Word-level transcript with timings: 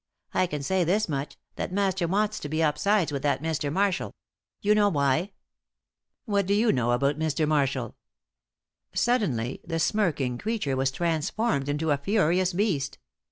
I 0.33 0.47
can 0.47 0.63
say 0.63 0.83
this 0.83 1.07
much, 1.07 1.37
that 1.57 1.71
master 1.71 2.07
wants 2.07 2.39
to 2.39 2.49
be 2.49 2.63
upsides 2.63 3.11
with 3.11 3.21
that 3.21 3.39
Mr. 3.43 3.71
Marshall 3.71 4.15
you 4.59 4.73
know 4.73 4.89
why." 4.89 5.33
"What 6.25 6.47
do 6.47 6.55
you 6.55 6.71
know 6.71 6.93
about 6.93 7.19
Mr. 7.19 7.47
Marshall?" 7.47 7.95
Suddenly 8.95 9.61
the 9.63 9.77
smirking 9.77 10.39
creature 10.39 10.75
was 10.75 10.89
transformed 10.89 11.69
into 11.69 11.91
a 11.91 11.97
furious 11.99 12.51
beast. 12.51 12.97